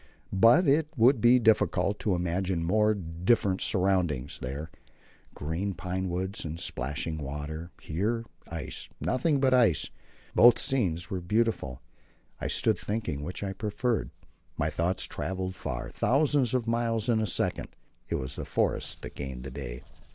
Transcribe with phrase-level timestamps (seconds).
[0.33, 4.71] But it would be difficult to imagine more different surroundings: there,
[5.35, 9.91] green pinewoods and splashing water; here, ice, nothing but ice.
[10.33, 11.83] But both scenes were beautiful;
[12.39, 14.09] I stood thinking which I preferred.
[14.57, 17.67] My thoughts travelled far thousands of miles in a second.
[18.09, 19.83] It was the forest that gained the day.